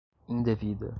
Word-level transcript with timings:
indevida 0.29 0.89